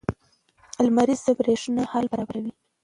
لمریزه 0.85 1.31
برېښنا 1.39 1.83
حل 1.91 2.05
برابروي. 2.11 2.53